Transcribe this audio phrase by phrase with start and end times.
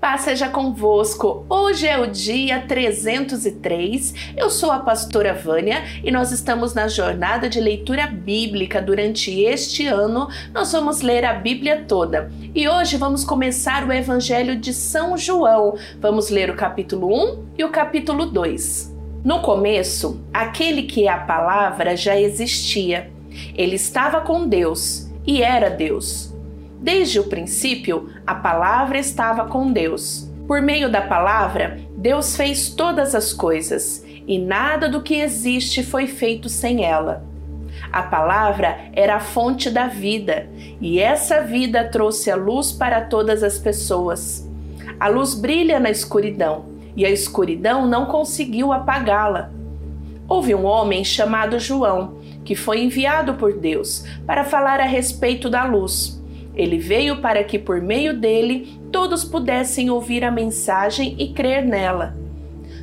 [0.00, 1.44] Paz seja convosco.
[1.46, 4.32] Hoje é o dia 303.
[4.34, 8.80] Eu sou a pastora Vânia e nós estamos na jornada de leitura bíblica.
[8.80, 12.32] Durante este ano, nós vamos ler a Bíblia toda.
[12.54, 15.76] E hoje vamos começar o Evangelho de São João.
[16.00, 18.96] Vamos ler o capítulo 1 e o capítulo 2.
[19.22, 23.10] No começo, aquele que é a palavra já existia.
[23.54, 26.29] Ele estava com Deus e era Deus.
[26.80, 30.30] Desde o princípio, a palavra estava com Deus.
[30.46, 36.06] Por meio da palavra, Deus fez todas as coisas, e nada do que existe foi
[36.06, 37.22] feito sem ela.
[37.92, 40.48] A palavra era a fonte da vida,
[40.80, 44.48] e essa vida trouxe a luz para todas as pessoas.
[44.98, 46.64] A luz brilha na escuridão,
[46.96, 49.50] e a escuridão não conseguiu apagá-la.
[50.26, 55.64] Houve um homem chamado João, que foi enviado por Deus para falar a respeito da
[55.64, 56.19] luz.
[56.54, 62.16] Ele veio para que por meio dele todos pudessem ouvir a mensagem e crer nela.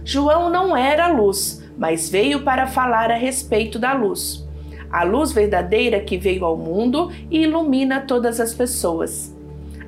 [0.04, 4.48] João não era luz, mas veio para falar a respeito da luz.
[4.90, 9.36] A luz verdadeira que veio ao mundo e ilumina todas as pessoas.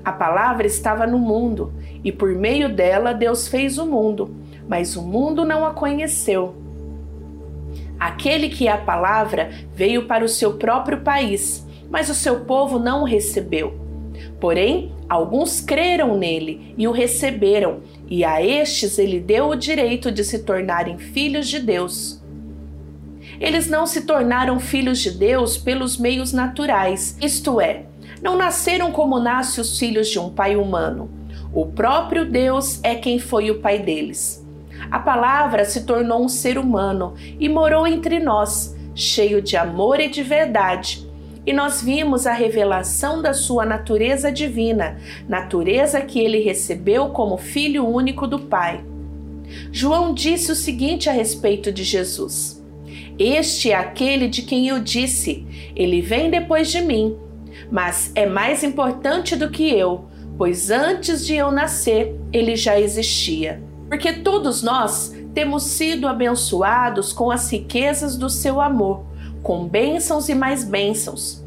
[0.04, 4.36] A palavra estava no mundo, e por meio dela Deus fez o mundo,
[4.68, 6.56] mas o mundo não a conheceu.
[8.00, 12.78] Aquele que é a palavra veio para o seu próprio país, mas o seu povo
[12.80, 13.90] não o recebeu.
[14.40, 20.24] Porém, alguns creram nele e o receberam, e a estes ele deu o direito de
[20.24, 22.22] se tornarem filhos de Deus.
[23.40, 27.86] Eles não se tornaram filhos de Deus pelos meios naturais, isto é,
[28.22, 31.10] não nasceram como nascem os filhos de um pai humano.
[31.54, 34.46] O próprio Deus é quem foi o pai deles.
[34.92, 40.10] A palavra se tornou um ser humano e morou entre nós, cheio de amor e
[40.10, 41.09] de verdade
[41.46, 47.88] e nós vimos a revelação da sua natureza divina, natureza que ele recebeu como filho
[47.88, 48.84] único do Pai.
[49.72, 52.64] João disse o seguinte a respeito de Jesus:
[53.18, 57.16] Este é aquele de quem eu disse: Ele vem depois de mim,
[57.72, 60.06] mas é mais importante do que eu,
[60.38, 63.62] pois antes de eu nascer, ele já existia.
[63.88, 69.09] Porque todos nós temos sido abençoados com as riquezas do seu amor
[69.42, 71.44] com bênçãos e mais bênçãos.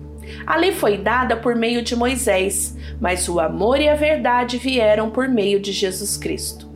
[0.46, 5.10] A lei foi dada por meio de Moisés, mas o amor e a verdade vieram
[5.10, 6.68] por meio de Jesus Cristo.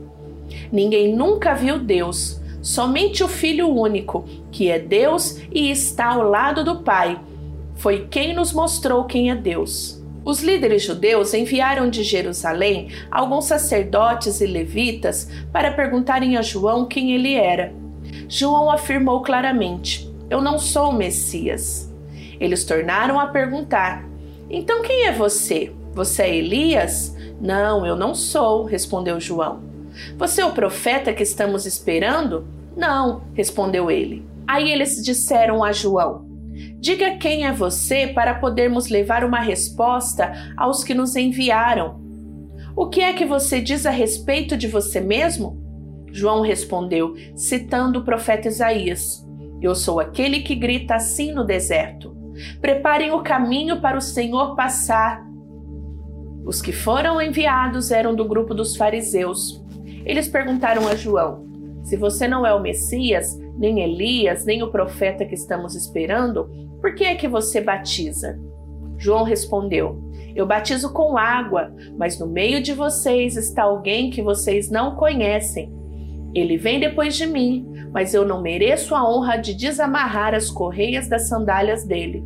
[0.70, 6.64] Ninguém nunca viu Deus, somente o Filho único, que é Deus e está ao lado
[6.64, 7.18] do Pai,
[7.76, 10.02] foi quem nos mostrou quem é Deus.
[10.24, 17.12] Os líderes judeus enviaram de Jerusalém alguns sacerdotes e levitas para perguntarem a João quem
[17.12, 17.72] ele era.
[18.28, 21.92] João afirmou claramente: eu não sou o Messias.
[22.40, 24.04] Eles tornaram a perguntar:
[24.50, 25.72] Então quem é você?
[25.92, 27.16] Você é Elias?
[27.40, 29.62] Não, eu não sou, respondeu João.
[30.16, 32.46] Você é o profeta que estamos esperando?
[32.76, 34.26] Não, respondeu ele.
[34.46, 36.26] Aí eles disseram a João:
[36.78, 42.00] Diga quem é você para podermos levar uma resposta aos que nos enviaram.
[42.76, 45.64] O que é que você diz a respeito de você mesmo?
[46.12, 49.25] João respondeu, citando o profeta Isaías.
[49.60, 52.14] Eu sou aquele que grita assim no deserto.
[52.60, 55.24] Preparem o caminho para o Senhor passar.
[56.44, 59.64] Os que foram enviados eram do grupo dos fariseus.
[60.04, 61.46] Eles perguntaram a João:
[61.82, 66.48] Se você não é o Messias, nem Elias, nem o profeta que estamos esperando,
[66.80, 68.38] por que é que você batiza?
[68.98, 70.00] João respondeu:
[70.34, 75.72] Eu batizo com água, mas no meio de vocês está alguém que vocês não conhecem.
[76.36, 81.08] Ele vem depois de mim, mas eu não mereço a honra de desamarrar as correias
[81.08, 82.22] das sandálias dele.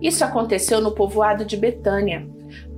[0.00, 2.26] Isso aconteceu no povoado de Betânia,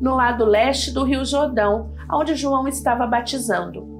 [0.00, 3.94] no lado leste do Rio Jordão, onde João estava batizando.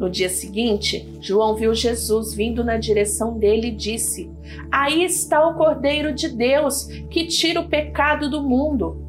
[0.00, 4.28] No dia seguinte, João viu Jesus vindo na direção dele e disse:
[4.70, 9.05] Aí está o Cordeiro de Deus que tira o pecado do mundo.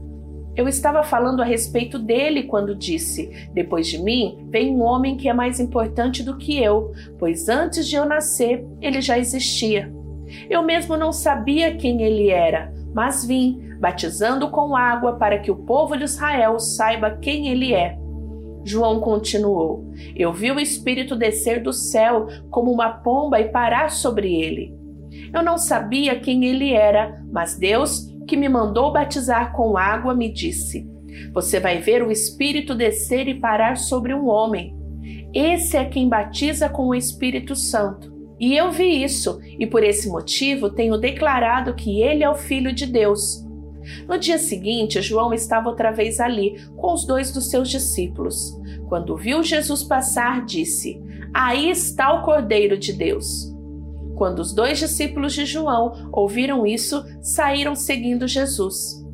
[0.57, 5.29] Eu estava falando a respeito dele quando disse: Depois de mim vem um homem que
[5.29, 9.93] é mais importante do que eu, pois antes de eu nascer ele já existia.
[10.49, 15.55] Eu mesmo não sabia quem ele era, mas vim, batizando com água para que o
[15.55, 17.95] povo de Israel saiba quem ele é.
[18.65, 24.35] João continuou: Eu vi o Espírito descer do céu como uma pomba e parar sobre
[24.35, 24.75] ele.
[25.31, 30.31] Eu não sabia quem ele era, mas Deus que me mandou batizar com água, me
[30.31, 30.87] disse:
[31.33, 34.75] Você vai ver o Espírito descer e parar sobre um homem.
[35.33, 38.15] Esse é quem batiza com o Espírito Santo.
[38.39, 42.71] E eu vi isso, e por esse motivo tenho declarado que ele é o Filho
[42.71, 43.43] de Deus.
[44.07, 48.55] No dia seguinte, João estava outra vez ali, com os dois dos seus discípulos.
[48.87, 51.01] Quando viu Jesus passar, disse:
[51.33, 53.56] Aí está o Cordeiro de Deus.
[54.17, 59.05] Quando os dois discípulos de João ouviram isso, saíram seguindo Jesus.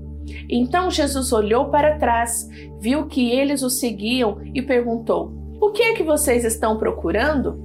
[0.50, 2.48] Então Jesus olhou para trás,
[2.80, 7.62] viu que eles o seguiam e perguntou: O que é que vocês estão procurando?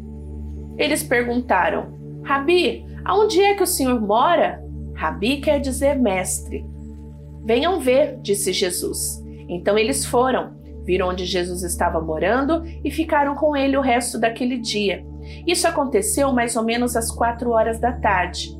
[0.76, 4.60] Eles perguntaram: Rabi, aonde é que o senhor mora?
[4.96, 6.66] Rabi quer dizer mestre.
[7.44, 9.22] Venham ver, disse Jesus.
[9.48, 14.58] Então eles foram, viram onde Jesus estava morando e ficaram com ele o resto daquele
[14.58, 15.06] dia.
[15.46, 18.58] Isso aconteceu mais ou menos às quatro horas da tarde.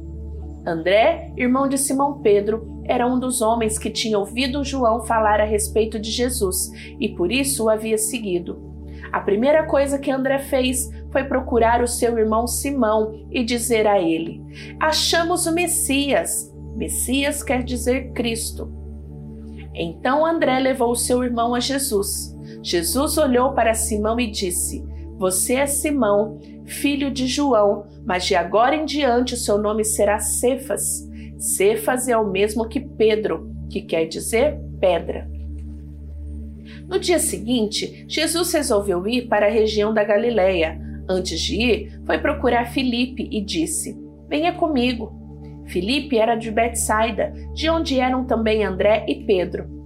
[0.67, 5.45] André, irmão de Simão Pedro, era um dos homens que tinha ouvido João falar a
[5.45, 8.69] respeito de Jesus e por isso o havia seguido.
[9.13, 14.01] A primeira coisa que André fez foi procurar o seu irmão Simão e dizer a
[14.01, 14.43] ele:
[14.81, 16.55] Achamos o Messias.
[16.77, 18.71] Messias quer dizer Cristo.
[19.75, 22.37] Então André levou seu irmão a Jesus.
[22.63, 24.85] Jesus olhou para Simão e disse:
[25.17, 26.39] Você é Simão,
[26.69, 31.09] filho de João, mas de agora em diante o seu nome será Cefas.
[31.39, 35.29] Cefas é o mesmo que Pedro, que quer dizer pedra.
[36.87, 40.81] No dia seguinte, Jesus resolveu ir para a região da Galileia.
[41.09, 43.97] Antes de ir, foi procurar Filipe e disse:
[44.29, 45.17] Venha comigo.
[45.67, 49.78] Filipe era de Betsaida, de onde eram também André e Pedro.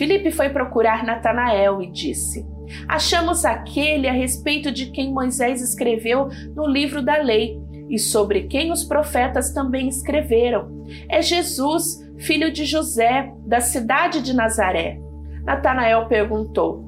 [0.00, 2.46] Filipe foi procurar Natanael e disse:
[2.88, 8.72] Achamos aquele a respeito de quem Moisés escreveu no livro da lei e sobre quem
[8.72, 10.86] os profetas também escreveram.
[11.06, 11.84] É Jesus,
[12.16, 14.98] filho de José, da cidade de Nazaré.
[15.44, 16.82] Natanael perguntou: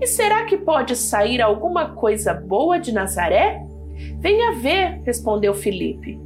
[0.00, 3.64] E será que pode sair alguma coisa boa de Nazaré?
[4.18, 6.20] Venha ver, respondeu Filipe.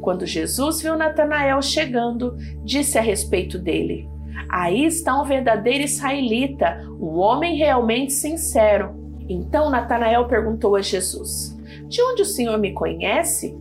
[0.00, 2.34] Quando Jesus viu Natanael chegando,
[2.64, 4.08] disse a respeito dele:
[4.50, 8.98] Aí está um verdadeiro israelita, um homem realmente sincero.
[9.28, 11.56] Então Natanael perguntou a Jesus:
[11.86, 13.56] De onde o Senhor me conhece?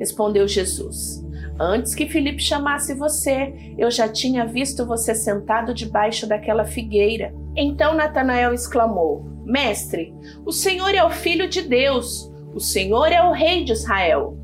[0.00, 1.24] Respondeu Jesus:
[1.60, 7.32] Antes que Filipe chamasse você, eu já tinha visto você sentado debaixo daquela figueira.
[7.56, 10.12] Então Natanael exclamou: Mestre,
[10.44, 14.36] o Senhor é o Filho de Deus, o Senhor é o Rei de Israel.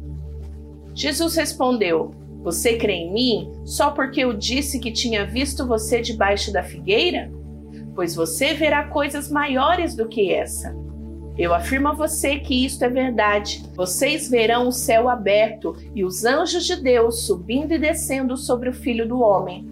[0.95, 2.12] Jesus respondeu:
[2.43, 7.31] Você crê em mim só porque eu disse que tinha visto você debaixo da figueira?
[7.94, 10.75] Pois você verá coisas maiores do que essa.
[11.37, 13.62] Eu afirmo a você que isto é verdade.
[13.76, 18.75] Vocês verão o céu aberto e os anjos de Deus subindo e descendo sobre o
[18.75, 19.69] Filho do Homem.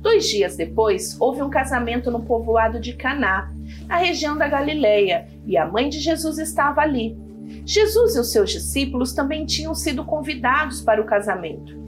[0.00, 3.52] Dois dias depois, houve um casamento no povoado de Caná,
[3.86, 7.16] na região da Galileia, e a mãe de Jesus estava ali.
[7.66, 11.79] Jesus e os seus discípulos também tinham sido convidados para o casamento.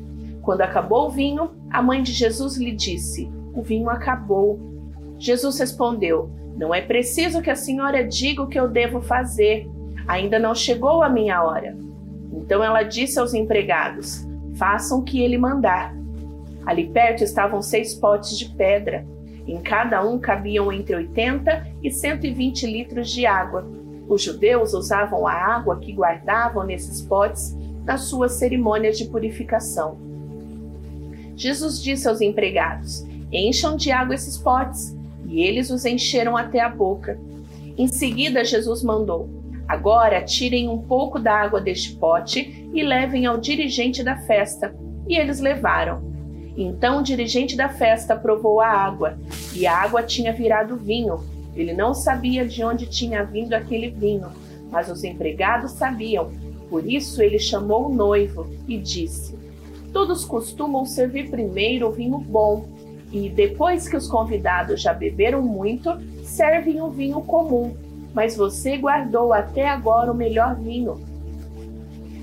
[0.43, 4.61] Quando acabou o vinho, a mãe de Jesus lhe disse: O vinho acabou.
[5.19, 9.69] Jesus respondeu: não é preciso que a senhora diga o que eu devo fazer.
[10.07, 11.77] Ainda não chegou a minha hora.
[12.33, 15.95] Então ela disse aos empregados: Façam o que ele mandar.
[16.67, 19.07] Ali perto estavam seis potes de pedra.
[19.47, 23.67] Em cada um cabiam entre 80 e 120 litros de água.
[24.09, 30.12] Os judeus usavam a água que guardavam nesses potes nas suas cerimônias de purificação.
[31.43, 34.97] Jesus disse aos empregados: Encham de água esses potes
[35.27, 37.19] e eles os encheram até a boca.
[37.77, 39.29] Em seguida, Jesus mandou:
[39.67, 44.73] Agora tirem um pouco da água deste pote e levem ao dirigente da festa.
[45.09, 46.13] E eles levaram.
[46.57, 49.19] Então o dirigente da festa provou a água,
[49.53, 51.25] e a água tinha virado vinho.
[51.57, 54.29] Ele não sabia de onde tinha vindo aquele vinho,
[54.71, 56.31] mas os empregados sabiam.
[56.71, 59.42] Por isso ele chamou o noivo e disse:
[59.93, 62.67] Todos costumam servir primeiro o vinho bom
[63.13, 65.91] e depois que os convidados já beberam muito,
[66.25, 67.77] servem o vinho comum,
[68.15, 70.99] mas você guardou até agora o melhor vinho.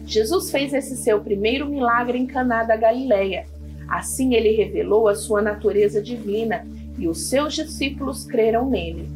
[0.06, 3.46] Jesus fez esse seu primeiro milagre em Caná da Galileia.
[3.88, 6.66] Assim ele revelou a sua natureza divina
[6.98, 9.08] e os seus discípulos creram nele.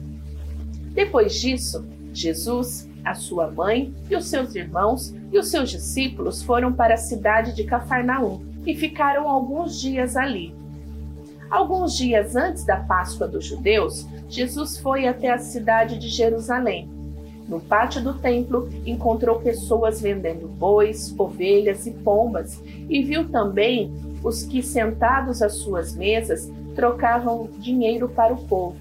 [0.94, 1.84] Depois disso,
[2.14, 6.98] Jesus, a sua mãe e os seus irmãos e os seus discípulos foram para a
[6.98, 10.56] cidade de Cafarnaum e ficaram alguns dias ali.
[11.50, 16.90] Alguns dias antes da Páscoa dos judeus, Jesus foi até a cidade de Jerusalém.
[17.48, 23.94] No pátio do templo, encontrou pessoas vendendo bois, ovelhas e pombas e viu também
[24.24, 28.78] os que, sentados às suas mesas, trocavam dinheiro para o povo.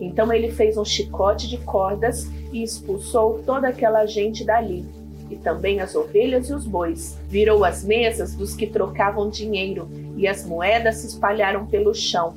[0.00, 4.84] Então ele fez um chicote de cordas e expulsou toda aquela gente dali
[5.30, 7.18] e também as ovelhas e os bois.
[7.28, 12.34] Virou as mesas dos que trocavam dinheiro, e as moedas se espalharam pelo chão.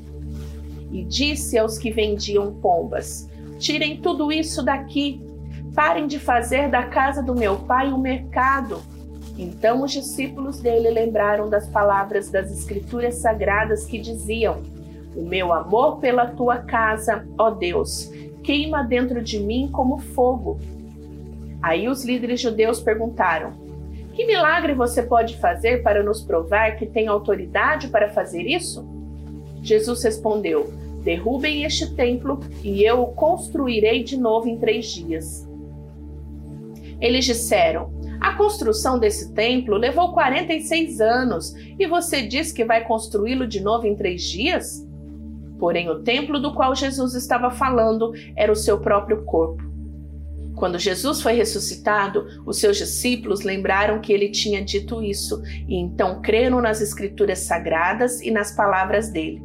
[0.92, 5.22] E disse aos que vendiam pombas: Tirem tudo isso daqui.
[5.75, 8.82] Parem de fazer da casa do meu pai um mercado.
[9.38, 14.63] Então os discípulos dele lembraram das palavras das Escrituras sagradas que diziam:
[15.16, 18.12] O meu amor pela tua casa, ó Deus,
[18.44, 20.60] queima dentro de mim como fogo.
[21.62, 23.54] Aí os líderes judeus perguntaram:
[24.13, 28.88] Que milagre você pode fazer para nos provar que tem autoridade para fazer isso?
[29.62, 30.72] Jesus respondeu:
[31.04, 35.48] Derrubem este templo e eu o construirei de novo em três dias.
[37.01, 43.48] Eles disseram: A construção desse templo levou 46 anos e você diz que vai construí-lo
[43.48, 44.88] de novo em três dias?
[45.60, 49.62] Porém, o templo do qual Jesus estava falando era o seu próprio corpo.
[50.56, 56.22] Quando Jesus foi ressuscitado, os seus discípulos lembraram que ele tinha dito isso e então
[56.22, 59.42] creram nas Escrituras sagradas e nas palavras dele.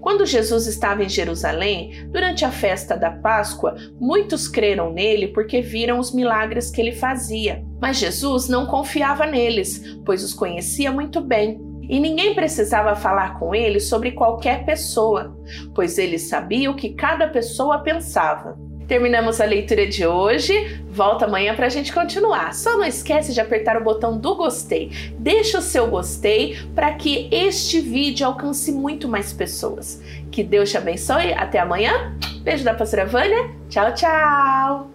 [0.00, 5.98] Quando Jesus estava em Jerusalém, durante a festa da Páscoa, muitos creram nele porque viram
[5.98, 7.62] os milagres que ele fazia.
[7.80, 11.73] Mas Jesus não confiava neles, pois os conhecia muito bem.
[11.88, 15.36] E ninguém precisava falar com ele sobre qualquer pessoa,
[15.74, 18.56] pois ele sabia o que cada pessoa pensava.
[18.86, 20.82] Terminamos a leitura de hoje.
[20.90, 22.54] Volta amanhã para a gente continuar.
[22.54, 24.90] Só não esquece de apertar o botão do gostei.
[25.18, 30.02] Deixa o seu gostei para que este vídeo alcance muito mais pessoas.
[30.30, 31.32] Que Deus te abençoe.
[31.32, 32.14] Até amanhã.
[32.42, 33.50] Beijo da pastora Vânia.
[33.68, 34.93] Tchau, tchau.